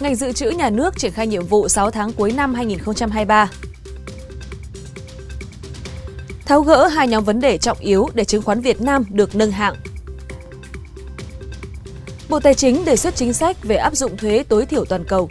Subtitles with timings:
[0.00, 3.50] Ngành dự trữ nhà nước triển khai nhiệm vụ 6 tháng cuối năm 2023.
[6.46, 9.50] Tháo gỡ hai nhóm vấn đề trọng yếu để chứng khoán Việt Nam được nâng
[9.50, 9.74] hạng.
[12.28, 15.28] Bộ Tài chính đề xuất chính sách về áp dụng thuế tối thiểu toàn cầu.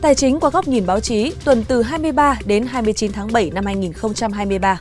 [0.00, 3.66] Tài chính qua góc nhìn báo chí tuần từ 23 đến 29 tháng 7 năm
[3.66, 4.80] 2023.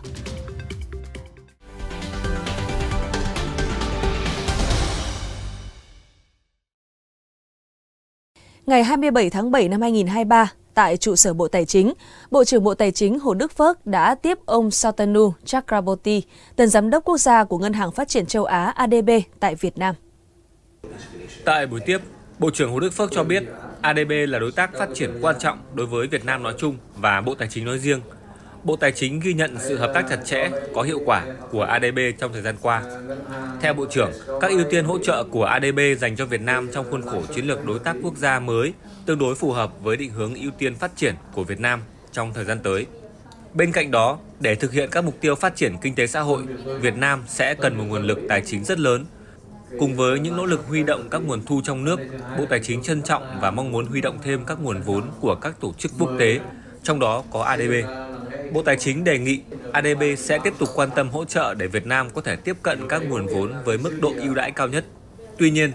[8.69, 11.93] Ngày 27 tháng 7 năm 2023, tại trụ sở Bộ Tài chính,
[12.31, 16.23] Bộ trưởng Bộ Tài chính Hồ Đức Phước đã tiếp ông Satanu Chakraborty,
[16.55, 19.77] tân giám đốc quốc gia của Ngân hàng Phát triển châu Á ADB tại Việt
[19.77, 19.95] Nam.
[21.45, 21.97] Tại buổi tiếp,
[22.39, 23.43] Bộ trưởng Hồ Đức Phước cho biết
[23.81, 27.21] ADB là đối tác phát triển quan trọng đối với Việt Nam nói chung và
[27.21, 28.01] Bộ Tài chính nói riêng–
[28.63, 31.99] Bộ Tài chính ghi nhận sự hợp tác chặt chẽ, có hiệu quả của ADB
[32.19, 32.83] trong thời gian qua.
[33.61, 36.91] Theo Bộ trưởng, các ưu tiên hỗ trợ của ADB dành cho Việt Nam trong
[36.91, 38.73] khuôn khổ chiến lược đối tác quốc gia mới
[39.05, 42.33] tương đối phù hợp với định hướng ưu tiên phát triển của Việt Nam trong
[42.33, 42.85] thời gian tới.
[43.53, 46.43] Bên cạnh đó, để thực hiện các mục tiêu phát triển kinh tế xã hội,
[46.81, 49.05] Việt Nam sẽ cần một nguồn lực tài chính rất lớn.
[49.79, 51.99] Cùng với những nỗ lực huy động các nguồn thu trong nước,
[52.37, 55.35] Bộ Tài chính trân trọng và mong muốn huy động thêm các nguồn vốn của
[55.35, 56.39] các tổ chức quốc tế,
[56.83, 57.71] trong đó có ADB.
[58.53, 61.85] Bộ Tài chính đề nghị ADB sẽ tiếp tục quan tâm hỗ trợ để Việt
[61.85, 64.85] Nam có thể tiếp cận các nguồn vốn với mức độ ưu đãi cao nhất.
[65.37, 65.71] Tuy nhiên,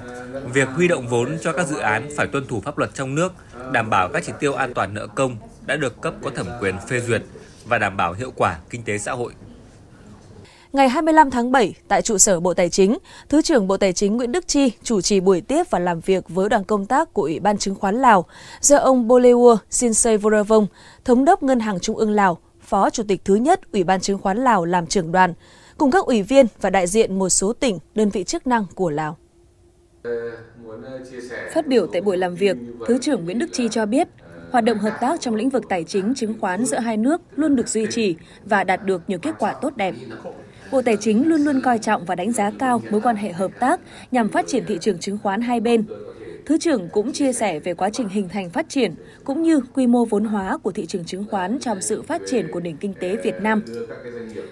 [0.53, 3.33] việc huy động vốn cho các dự án phải tuân thủ pháp luật trong nước,
[3.73, 6.75] đảm bảo các chỉ tiêu an toàn nợ công đã được cấp có thẩm quyền
[6.89, 7.23] phê duyệt
[7.65, 9.33] và đảm bảo hiệu quả kinh tế xã hội.
[10.73, 12.99] Ngày 25 tháng 7, tại trụ sở Bộ Tài chính,
[13.29, 16.25] Thứ trưởng Bộ Tài chính Nguyễn Đức Chi chủ trì buổi tiếp và làm việc
[16.29, 18.25] với đoàn công tác của Ủy ban chứng khoán Lào
[18.61, 20.67] do ông Bolewo Sinsei Voravong,
[21.05, 24.19] Thống đốc Ngân hàng Trung ương Lào, Phó Chủ tịch thứ nhất Ủy ban chứng
[24.19, 25.35] khoán Lào làm trưởng đoàn,
[25.79, 28.91] cùng các ủy viên và đại diện một số tỉnh, đơn vị chức năng của
[28.91, 29.17] Lào.
[31.55, 34.09] Phát biểu tại buổi làm việc, Thứ trưởng Nguyễn Đức Chi cho biết,
[34.51, 37.57] hoạt động hợp tác trong lĩnh vực tài chính chứng khoán giữa hai nước luôn
[37.57, 39.95] được duy trì và đạt được nhiều kết quả tốt đẹp.
[40.73, 43.51] Bộ Tài chính luôn luôn coi trọng và đánh giá cao mối quan hệ hợp
[43.61, 43.81] tác
[44.11, 45.85] nhằm phát triển thị trường chứng khoán hai bên,
[46.47, 48.95] Thứ trưởng cũng chia sẻ về quá trình hình thành phát triển
[49.25, 52.49] cũng như quy mô vốn hóa của thị trường chứng khoán trong sự phát triển
[52.53, 53.63] của nền kinh tế Việt Nam.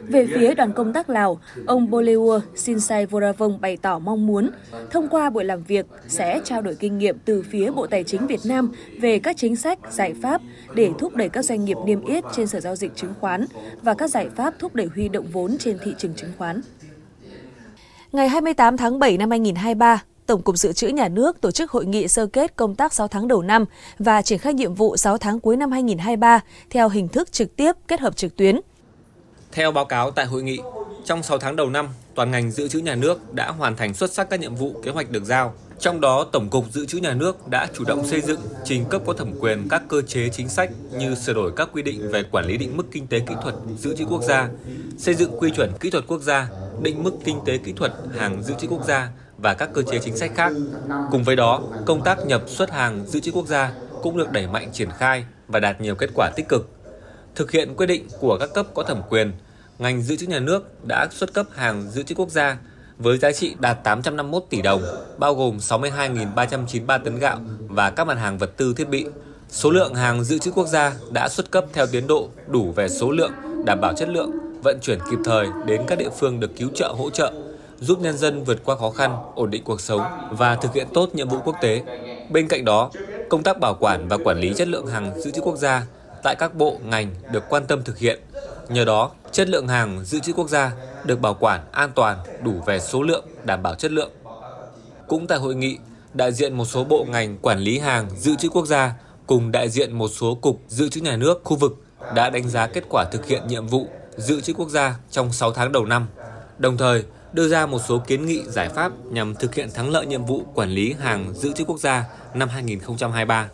[0.01, 4.51] Về phía đoàn công tác Lào, ông Boleur Sinsai Voravong bày tỏ mong muốn
[4.91, 8.27] thông qua buổi làm việc sẽ trao đổi kinh nghiệm từ phía Bộ Tài chính
[8.27, 10.41] Việt Nam về các chính sách, giải pháp
[10.75, 13.45] để thúc đẩy các doanh nghiệp niêm yết trên sở giao dịch chứng khoán
[13.83, 16.61] và các giải pháp thúc đẩy huy động vốn trên thị trường chứng khoán.
[18.13, 21.87] Ngày 28 tháng 7 năm 2023, Tổng cục Dự trữ Nhà nước tổ chức hội
[21.87, 23.65] nghị sơ kết công tác 6 tháng đầu năm
[23.99, 26.41] và triển khai nhiệm vụ 6 tháng cuối năm 2023
[26.71, 28.61] theo hình thức trực tiếp kết hợp trực tuyến.
[29.53, 30.59] Theo báo cáo tại hội nghị,
[31.05, 34.13] trong 6 tháng đầu năm, toàn ngành dự trữ nhà nước đã hoàn thành xuất
[34.13, 35.55] sắc các nhiệm vụ kế hoạch được giao.
[35.79, 39.03] Trong đó, Tổng cục Dự trữ Nhà nước đã chủ động xây dựng, trình cấp
[39.07, 42.23] có thẩm quyền các cơ chế chính sách như sửa đổi các quy định về
[42.23, 44.49] quản lý định mức kinh tế kỹ thuật dự trữ quốc gia,
[44.99, 46.49] xây dựng quy chuẩn kỹ thuật quốc gia,
[46.83, 49.09] định mức kinh tế kỹ thuật hàng dự trữ quốc gia
[49.43, 50.53] và các cơ chế chính sách khác.
[51.11, 53.73] Cùng với đó, công tác nhập xuất hàng dự trữ quốc gia
[54.03, 56.69] cũng được đẩy mạnh triển khai và đạt nhiều kết quả tích cực.
[57.35, 59.33] Thực hiện quyết định của các cấp có thẩm quyền,
[59.79, 62.57] ngành dự trữ nhà nước đã xuất cấp hàng dự trữ quốc gia
[62.99, 64.83] với giá trị đạt 851 tỷ đồng,
[65.19, 67.39] bao gồm 62.393 tấn gạo
[67.69, 69.07] và các mặt hàng vật tư thiết bị.
[69.49, 72.89] Số lượng hàng dự trữ quốc gia đã xuất cấp theo tiến độ đủ về
[72.89, 73.33] số lượng,
[73.67, 74.31] đảm bảo chất lượng,
[74.63, 77.33] vận chuyển kịp thời đến các địa phương được cứu trợ hỗ trợ
[77.83, 81.15] giúp nhân dân vượt qua khó khăn, ổn định cuộc sống và thực hiện tốt
[81.15, 81.83] nhiệm vụ quốc tế.
[82.31, 82.91] Bên cạnh đó,
[83.31, 85.87] công tác bảo quản và quản lý chất lượng hàng dự trữ quốc gia
[86.23, 88.21] tại các bộ ngành được quan tâm thực hiện.
[88.69, 90.73] Nhờ đó, chất lượng hàng dự trữ quốc gia
[91.05, 94.11] được bảo quản an toàn, đủ về số lượng, đảm bảo chất lượng.
[95.09, 95.79] Cũng tại hội nghị,
[96.15, 98.95] đại diện một số bộ ngành quản lý hàng dự trữ quốc gia
[99.27, 102.67] cùng đại diện một số cục dự trữ nhà nước khu vực đã đánh giá
[102.67, 103.87] kết quả thực hiện nhiệm vụ
[104.17, 106.07] dự trữ quốc gia trong 6 tháng đầu năm.
[106.59, 110.07] Đồng thời, đưa ra một số kiến nghị giải pháp nhằm thực hiện thắng lợi
[110.07, 113.49] nhiệm vụ quản lý hàng dự trữ quốc gia năm 2023.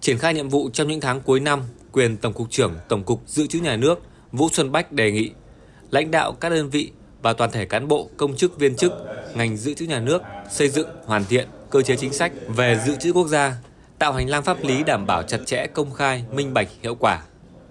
[0.00, 1.62] Triển khai nhiệm vụ trong những tháng cuối năm,
[1.92, 4.02] quyền Tổng cục trưởng Tổng cục Dự trữ Nhà nước
[4.32, 5.30] Vũ Xuân Bách đề nghị
[5.90, 6.92] lãnh đạo các đơn vị
[7.22, 8.92] và toàn thể cán bộ, công chức, viên chức,
[9.34, 12.96] ngành dự trữ nhà nước xây dựng, hoàn thiện cơ chế chính sách về dự
[12.96, 13.56] trữ quốc gia
[13.98, 17.22] tạo hành lang pháp lý đảm bảo chặt chẽ, công khai, minh bạch, hiệu quả.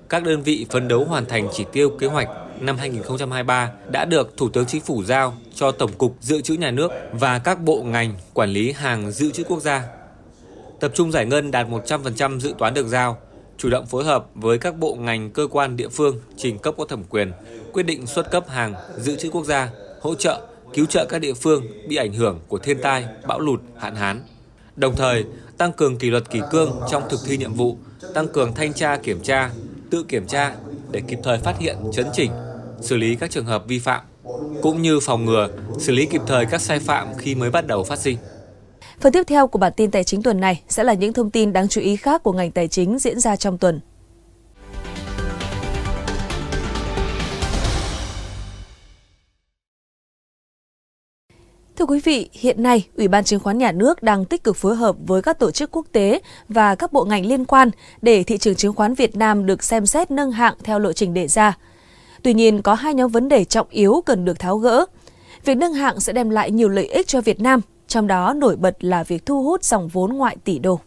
[0.10, 4.38] Các đơn vị phấn đấu hoàn thành chỉ tiêu kế hoạch năm 2023 đã được
[4.38, 7.84] Thủ tướng Chính phủ giao cho Tổng cục Dự trữ Nhà nước và các bộ
[7.84, 9.84] ngành quản lý hàng dự trữ quốc gia.
[10.80, 13.18] Tập trung giải ngân đạt 100% dự toán được giao,
[13.58, 16.86] chủ động phối hợp với các bộ ngành cơ quan địa phương trình cấp có
[16.86, 17.32] thẩm quyền,
[17.74, 19.70] quyết định xuất cấp hàng dự trữ quốc gia,
[20.02, 20.42] hỗ trợ,
[20.74, 24.22] cứu trợ các địa phương bị ảnh hưởng của thiên tai, bão lụt, hạn hán.
[24.76, 25.26] Đồng thời,
[25.58, 27.78] tăng cường kỷ luật kỷ cương trong thực thi nhiệm vụ,
[28.14, 29.50] tăng cường thanh tra kiểm tra,
[29.92, 30.56] tự kiểm tra
[30.92, 32.32] để kịp thời phát hiện, chấn chỉnh,
[32.82, 34.02] xử lý các trường hợp vi phạm,
[34.62, 35.48] cũng như phòng ngừa,
[35.80, 38.18] xử lý kịp thời các sai phạm khi mới bắt đầu phát sinh.
[39.00, 41.54] Phần tiếp theo của bản tin tài chính tuần này sẽ là những thông tin
[41.54, 43.80] đáng chú ý khác của ngành tài chính diễn ra trong tuần.
[51.78, 54.76] Thưa quý vị, hiện nay, Ủy ban Chứng khoán Nhà nước đang tích cực phối
[54.76, 57.72] hợp với các tổ chức quốc tế và các bộ ngành liên quan
[58.02, 61.14] để thị trường chứng khoán Việt Nam được xem xét nâng hạng theo lộ trình
[61.14, 61.58] đề ra.
[62.24, 64.86] Tuy nhiên, có hai nhóm vấn đề trọng yếu cần được tháo gỡ.
[65.46, 68.56] Việc nâng hạng sẽ đem lại nhiều lợi ích cho Việt Nam, trong đó nổi
[68.56, 70.80] bật là việc thu hút dòng vốn ngoại tỷ đô.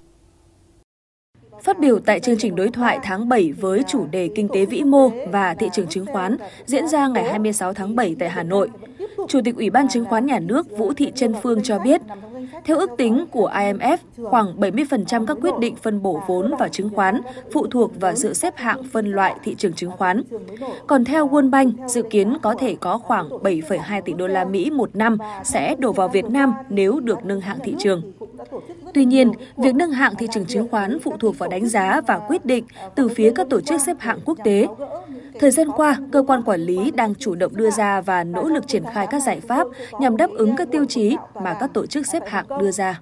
[1.62, 4.82] Phát biểu tại chương trình đối thoại tháng 7 với chủ đề Kinh tế vĩ
[4.82, 6.37] mô và thị trường chứng khoán
[6.67, 8.71] diễn ra ngày 26 tháng 7 tại Hà Nội,
[9.29, 12.00] Chủ tịch Ủy ban Chứng khoán Nhà nước Vũ Thị Trân Phương cho biết,
[12.64, 16.91] theo ước tính của IMF, khoảng 70% các quyết định phân bổ vốn vào chứng
[16.91, 17.20] khoán
[17.52, 20.23] phụ thuộc vào sự xếp hạng phân loại thị trường chứng khoán.
[20.87, 24.70] Còn theo World Bank, dự kiến có thể có khoảng 7,2 tỷ đô la Mỹ
[24.70, 28.12] một năm sẽ đổ vào Việt Nam nếu được nâng hạng thị trường.
[28.94, 32.19] Tuy nhiên, việc nâng hạng thị trường chứng khoán phụ thuộc vào đánh giá và
[32.19, 32.64] quyết định
[32.94, 34.67] từ phía các tổ chức xếp hạng quốc tế.
[35.40, 38.69] Thời gian qua, cơ quan quản lý đang chủ động đưa ra và nỗ lực
[38.69, 39.66] triển khai các giải pháp
[40.00, 43.00] nhằm đáp ứng các tiêu chí mà các tổ chức xếp hạng đưa ra.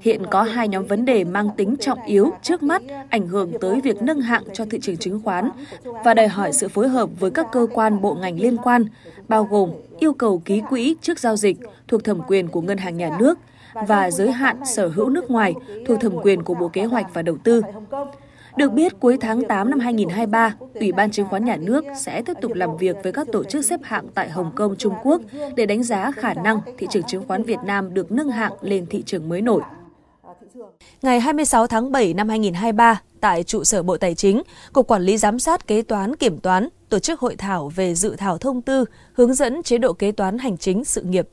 [0.00, 3.80] Hiện có hai nhóm vấn đề mang tính trọng yếu trước mắt ảnh hưởng tới
[3.80, 5.50] việc nâng hạng cho thị trường chứng khoán
[6.04, 8.84] và đòi hỏi sự phối hợp với các cơ quan bộ ngành liên quan,
[9.28, 11.56] bao gồm yêu cầu ký quỹ trước giao dịch
[11.88, 13.38] thuộc thẩm quyền của Ngân hàng Nhà nước
[13.88, 15.54] và giới hạn sở hữu nước ngoài
[15.86, 17.62] thuộc thẩm quyền của Bộ Kế hoạch và Đầu tư.
[18.56, 22.36] Được biết, cuối tháng 8 năm 2023, Ủy ban Chứng khoán Nhà nước sẽ tiếp
[22.42, 25.20] tục làm việc với các tổ chức xếp hạng tại Hồng Kông, Trung Quốc
[25.56, 28.86] để đánh giá khả năng thị trường chứng khoán Việt Nam được nâng hạng lên
[28.86, 29.62] thị trường mới nổi.
[31.02, 34.42] Ngày 26 tháng 7 năm 2023, tại trụ sở Bộ Tài chính,
[34.72, 38.16] Cục Quản lý Giám sát Kế toán Kiểm toán tổ chức hội thảo về dự
[38.16, 41.28] thảo thông tư hướng dẫn chế độ kế toán hành chính sự nghiệp.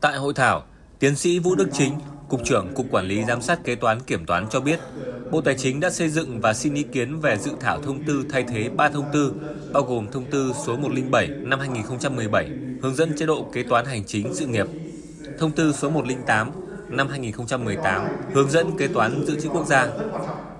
[0.00, 0.62] Tại hội thảo,
[0.98, 1.98] tiến sĩ Vũ Đức Chính,
[2.34, 4.80] Cục trưởng Cục Quản lý Giám sát Kế toán Kiểm toán cho biết,
[5.30, 8.24] Bộ Tài chính đã xây dựng và xin ý kiến về dự thảo thông tư
[8.30, 9.32] thay thế 3 thông tư,
[9.72, 12.50] bao gồm thông tư số 107 năm 2017
[12.82, 14.66] hướng dẫn chế độ kế toán hành chính sự nghiệp,
[15.38, 16.50] thông tư số 108
[16.88, 19.88] năm 2018 hướng dẫn kế toán dự trữ quốc gia,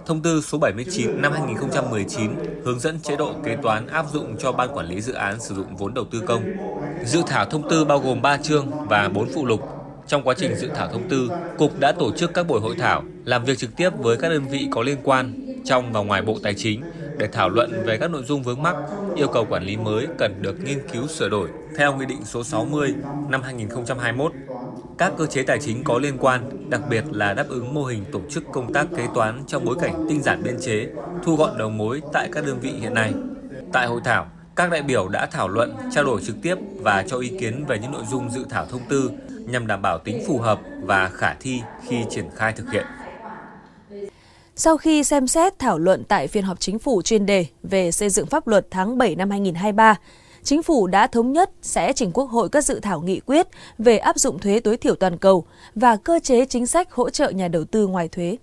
[0.06, 2.30] thông tư số 79 năm 2019
[2.64, 5.54] hướng dẫn chế độ kế toán áp dụng cho ban quản lý dự án sử
[5.54, 6.42] dụng vốn đầu tư công.
[7.04, 9.73] Dự thảo thông tư bao gồm 3 chương và 4 phụ lục
[10.06, 13.02] trong quá trình dự thảo thông tư, Cục đã tổ chức các buổi hội thảo,
[13.24, 15.34] làm việc trực tiếp với các đơn vị có liên quan
[15.64, 16.82] trong và ngoài Bộ Tài chính
[17.18, 18.76] để thảo luận về các nội dung vướng mắc,
[19.16, 22.44] yêu cầu quản lý mới cần được nghiên cứu sửa đổi theo Nghị định số
[22.44, 22.94] 60
[23.28, 24.32] năm 2021.
[24.98, 28.04] Các cơ chế tài chính có liên quan, đặc biệt là đáp ứng mô hình
[28.12, 30.88] tổ chức công tác kế toán trong bối cảnh tinh giản biên chế,
[31.24, 33.12] thu gọn đầu mối tại các đơn vị hiện nay.
[33.72, 37.18] Tại hội thảo, các đại biểu đã thảo luận, trao đổi trực tiếp và cho
[37.18, 40.38] ý kiến về những nội dung dự thảo thông tư nhằm đảm bảo tính phù
[40.38, 42.86] hợp và khả thi khi triển khai thực hiện.
[44.56, 48.10] Sau khi xem xét thảo luận tại phiên họp chính phủ chuyên đề về xây
[48.10, 49.96] dựng pháp luật tháng 7 năm 2023,
[50.44, 53.46] Chính phủ đã thống nhất sẽ trình Quốc hội các dự thảo nghị quyết
[53.78, 55.44] về áp dụng thuế tối thiểu toàn cầu
[55.74, 58.36] và cơ chế chính sách hỗ trợ nhà đầu tư ngoài thuế.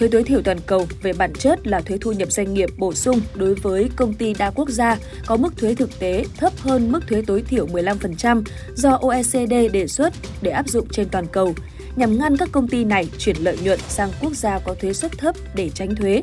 [0.00, 2.94] Thuế tối thiểu toàn cầu về bản chất là thuế thu nhập doanh nghiệp bổ
[2.94, 6.92] sung đối với công ty đa quốc gia có mức thuế thực tế thấp hơn
[6.92, 8.42] mức thuế tối thiểu 15%
[8.74, 11.54] do OECD đề xuất để áp dụng trên toàn cầu,
[11.96, 15.12] nhằm ngăn các công ty này chuyển lợi nhuận sang quốc gia có thuế suất
[15.18, 16.22] thấp để tránh thuế.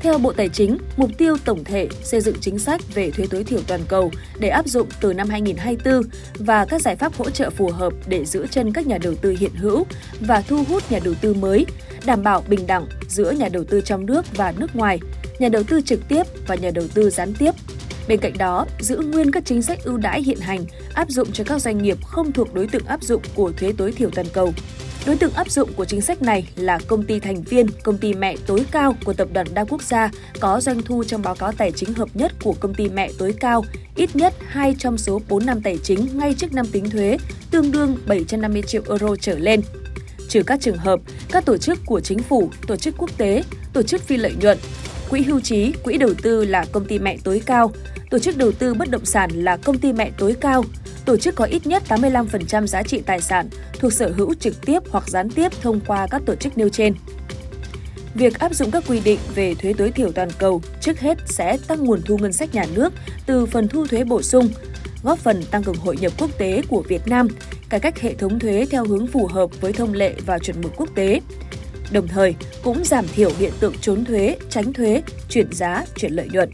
[0.00, 3.44] Theo Bộ Tài chính, mục tiêu tổng thể xây dựng chính sách về thuế tối
[3.44, 7.50] thiểu toàn cầu để áp dụng từ năm 2024 và các giải pháp hỗ trợ
[7.50, 9.86] phù hợp để giữ chân các nhà đầu tư hiện hữu
[10.20, 11.66] và thu hút nhà đầu tư mới,
[12.04, 14.98] đảm bảo bình đẳng giữa nhà đầu tư trong nước và nước ngoài,
[15.38, 17.50] nhà đầu tư trực tiếp và nhà đầu tư gián tiếp.
[18.08, 20.64] Bên cạnh đó, giữ nguyên các chính sách ưu đãi hiện hành
[20.94, 23.92] áp dụng cho các doanh nghiệp không thuộc đối tượng áp dụng của thuế tối
[23.92, 24.52] thiểu toàn cầu.
[25.08, 28.14] Đối tượng áp dụng của chính sách này là công ty thành viên, công ty
[28.14, 30.10] mẹ tối cao của tập đoàn đa quốc gia
[30.40, 33.34] có doanh thu trong báo cáo tài chính hợp nhất của công ty mẹ tối
[33.40, 33.64] cao,
[33.96, 37.18] ít nhất 2 trong số 4 năm tài chính ngay trước năm tính thuế,
[37.50, 39.60] tương đương 750 triệu euro trở lên.
[40.28, 43.82] trừ các trường hợp các tổ chức của chính phủ, tổ chức quốc tế, tổ
[43.82, 44.58] chức phi lợi nhuận,
[45.10, 47.72] quỹ hưu trí, quỹ đầu tư là công ty mẹ tối cao,
[48.10, 50.64] tổ chức đầu tư bất động sản là công ty mẹ tối cao,
[51.08, 54.82] tổ chức có ít nhất 85% giá trị tài sản thuộc sở hữu trực tiếp
[54.90, 56.94] hoặc gián tiếp thông qua các tổ chức nêu trên.
[58.14, 61.58] Việc áp dụng các quy định về thuế tối thiểu toàn cầu trước hết sẽ
[61.68, 62.92] tăng nguồn thu ngân sách nhà nước
[63.26, 64.48] từ phần thu thuế bổ sung,
[65.02, 67.28] góp phần tăng cường hội nhập quốc tế của Việt Nam,
[67.68, 70.72] cải cách hệ thống thuế theo hướng phù hợp với thông lệ và chuẩn mực
[70.76, 71.20] quốc tế.
[71.90, 76.28] Đồng thời, cũng giảm thiểu hiện tượng trốn thuế, tránh thuế, chuyển giá, chuyển lợi
[76.32, 76.50] nhuận.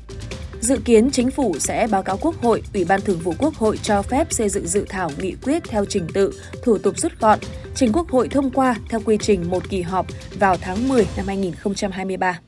[0.65, 3.79] Dự kiến chính phủ sẽ báo cáo Quốc hội, Ủy ban Thường vụ Quốc hội
[3.83, 7.39] cho phép xây dựng dự thảo nghị quyết theo trình tự, thủ tục rút gọn,
[7.75, 10.07] trình Quốc hội thông qua theo quy trình một kỳ họp
[10.39, 12.41] vào tháng 10 năm 2023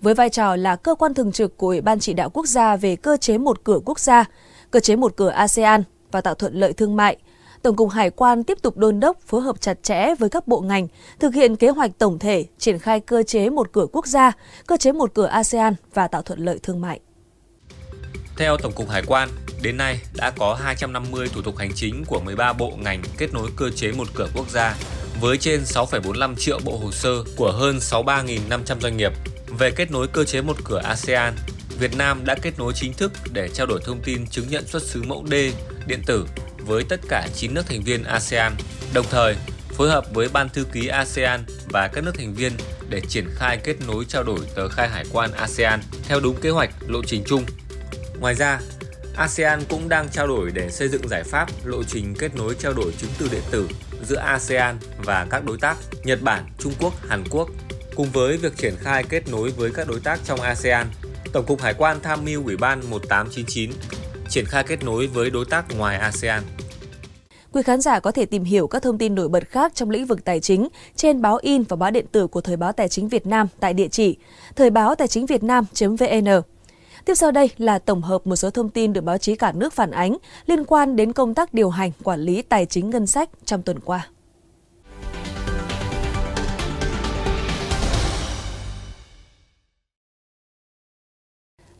[0.00, 2.76] với vai trò là cơ quan thường trực của Ủy ban chỉ đạo quốc gia
[2.76, 4.24] về cơ chế một cửa quốc gia,
[4.70, 7.16] cơ chế một cửa ASEAN và tạo thuận lợi thương mại,
[7.62, 10.60] Tổng cục Hải quan tiếp tục đôn đốc phối hợp chặt chẽ với các bộ
[10.60, 10.88] ngành
[11.20, 14.32] thực hiện kế hoạch tổng thể triển khai cơ chế một cửa quốc gia,
[14.66, 17.00] cơ chế một cửa ASEAN và tạo thuận lợi thương mại.
[18.36, 19.28] Theo Tổng cục Hải quan,
[19.62, 23.50] đến nay đã có 250 thủ tục hành chính của 13 bộ ngành kết nối
[23.56, 24.76] cơ chế một cửa quốc gia
[25.20, 29.12] với trên 6,45 triệu bộ hồ sơ của hơn 63.500 doanh nghiệp
[29.58, 31.34] về kết nối cơ chế một cửa ASEAN,
[31.78, 34.82] Việt Nam đã kết nối chính thức để trao đổi thông tin chứng nhận xuất
[34.82, 35.34] xứ mẫu D
[35.86, 36.26] điện tử
[36.66, 38.52] với tất cả 9 nước thành viên ASEAN,
[38.94, 39.36] đồng thời
[39.68, 42.52] phối hợp với Ban thư ký ASEAN và các nước thành viên
[42.88, 46.50] để triển khai kết nối trao đổi tờ khai hải quan ASEAN theo đúng kế
[46.50, 47.44] hoạch lộ trình chung.
[48.20, 48.60] Ngoài ra,
[49.16, 52.72] ASEAN cũng đang trao đổi để xây dựng giải pháp lộ trình kết nối trao
[52.72, 53.68] đổi chứng từ điện tử
[54.02, 57.48] giữa ASEAN và các đối tác Nhật Bản, Trung Quốc, Hàn Quốc
[57.94, 60.86] Cùng với việc triển khai kết nối với các đối tác trong ASEAN,
[61.32, 63.70] Tổng cục Hải quan tham mưu Ủy ban 1899
[64.32, 66.42] triển khai kết nối với đối tác ngoài ASEAN.
[67.52, 70.06] Quý khán giả có thể tìm hiểu các thông tin nổi bật khác trong lĩnh
[70.06, 73.08] vực tài chính trên báo in và báo điện tử của Thời báo Tài chính
[73.08, 74.16] Việt Nam tại địa chỉ
[74.56, 76.28] thời báo tài chính Việt Nam.vn.
[77.04, 79.72] Tiếp sau đây là tổng hợp một số thông tin được báo chí cả nước
[79.72, 83.28] phản ánh liên quan đến công tác điều hành quản lý tài chính ngân sách
[83.44, 84.08] trong tuần qua.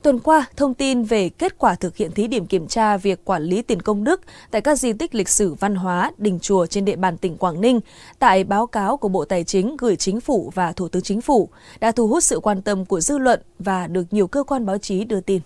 [0.03, 3.43] Tuần qua, thông tin về kết quả thực hiện thí điểm kiểm tra việc quản
[3.43, 6.85] lý tiền công đức tại các di tích lịch sử văn hóa, đình chùa trên
[6.85, 7.81] địa bàn tỉnh Quảng Ninh
[8.19, 11.49] tại báo cáo của Bộ Tài chính gửi Chính phủ và Thủ tướng Chính phủ
[11.81, 14.79] đã thu hút sự quan tâm của dư luận và được nhiều cơ quan báo
[14.79, 15.41] chí đưa tin.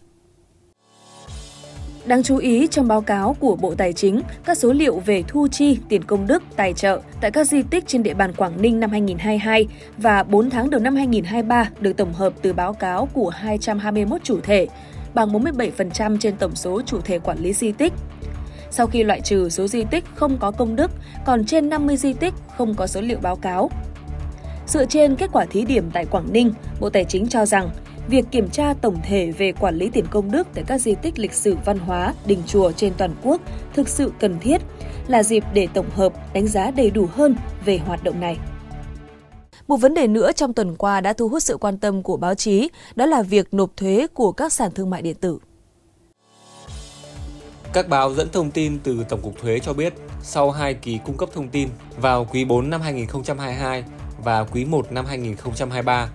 [2.06, 5.48] Đáng chú ý trong báo cáo của Bộ Tài chính, các số liệu về thu
[5.48, 8.80] chi, tiền công đức, tài trợ tại các di tích trên địa bàn Quảng Ninh
[8.80, 9.66] năm 2022
[9.98, 14.40] và 4 tháng đầu năm 2023 được tổng hợp từ báo cáo của 221 chủ
[14.40, 14.66] thể,
[15.14, 17.92] bằng 47% trên tổng số chủ thể quản lý di tích.
[18.70, 20.90] Sau khi loại trừ số di tích không có công đức,
[21.24, 23.70] còn trên 50 di tích không có số liệu báo cáo.
[24.66, 27.70] Dựa trên kết quả thí điểm tại Quảng Ninh, Bộ Tài chính cho rằng
[28.08, 31.18] việc kiểm tra tổng thể về quản lý tiền công đức tại các di tích
[31.18, 33.40] lịch sử văn hóa, đình chùa trên toàn quốc
[33.74, 34.62] thực sự cần thiết,
[35.08, 38.38] là dịp để tổng hợp, đánh giá đầy đủ hơn về hoạt động này.
[39.68, 42.34] Một vấn đề nữa trong tuần qua đã thu hút sự quan tâm của báo
[42.34, 45.38] chí, đó là việc nộp thuế của các sàn thương mại điện tử.
[47.72, 51.16] Các báo dẫn thông tin từ Tổng cục Thuế cho biết, sau hai kỳ cung
[51.16, 53.84] cấp thông tin vào quý 4 năm 2022
[54.24, 56.10] và quý 1 năm 2023,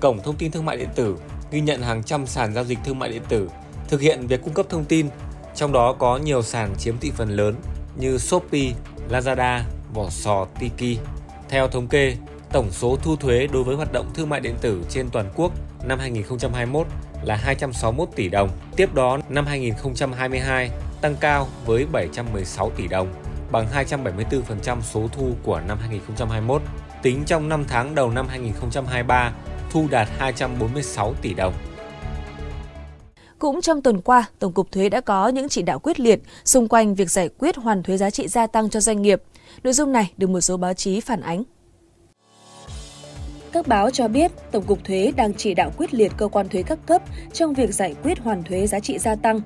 [0.00, 1.16] Cổng Thông tin Thương mại điện tử
[1.50, 3.48] ghi nhận hàng trăm sàn giao dịch thương mại điện tử
[3.88, 5.08] thực hiện việc cung cấp thông tin,
[5.54, 7.54] trong đó có nhiều sàn chiếm thị phần lớn
[7.96, 8.72] như Shopee,
[9.10, 9.60] Lazada,
[9.94, 10.98] Vỏ Sò, Tiki.
[11.48, 12.16] Theo thống kê,
[12.52, 15.52] tổng số thu thuế đối với hoạt động thương mại điện tử trên toàn quốc
[15.84, 16.86] năm 2021
[17.22, 18.50] là 261 tỷ đồng.
[18.76, 23.14] Tiếp đó, năm 2022 tăng cao với 716 tỷ đồng,
[23.52, 26.62] bằng 274% số thu của năm 2021.
[27.02, 29.32] Tính trong 5 tháng đầu năm 2023,
[29.76, 31.54] thu đạt 246 tỷ đồng.
[33.38, 36.68] Cũng trong tuần qua, Tổng cục Thuế đã có những chỉ đạo quyết liệt xung
[36.68, 39.22] quanh việc giải quyết hoàn thuế giá trị gia tăng cho doanh nghiệp.
[39.62, 41.42] Nội dung này được một số báo chí phản ánh.
[43.52, 46.62] Các báo cho biết, Tổng cục Thuế đang chỉ đạo quyết liệt cơ quan thuế
[46.62, 47.02] các cấp
[47.32, 49.40] trong việc giải quyết hoàn thuế giá trị gia tăng,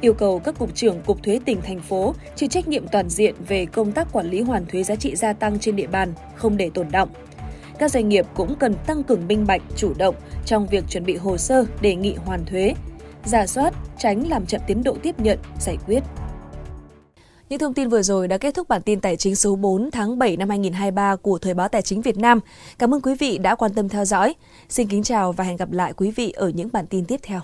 [0.00, 3.34] yêu cầu các cục trưởng cục thuế tỉnh thành phố chịu trách nhiệm toàn diện
[3.48, 6.56] về công tác quản lý hoàn thuế giá trị gia tăng trên địa bàn, không
[6.56, 7.08] để tồn động
[7.78, 10.14] các doanh nghiệp cũng cần tăng cường minh bạch, chủ động
[10.46, 12.74] trong việc chuẩn bị hồ sơ đề nghị hoàn thuế,
[13.24, 16.00] giả soát, tránh làm chậm tiến độ tiếp nhận, giải quyết.
[17.48, 20.18] Những thông tin vừa rồi đã kết thúc bản tin tài chính số 4 tháng
[20.18, 22.40] 7 năm 2023 của Thời báo Tài chính Việt Nam.
[22.78, 24.34] Cảm ơn quý vị đã quan tâm theo dõi.
[24.68, 27.40] Xin kính chào và hẹn gặp lại quý vị ở những bản tin tiếp theo.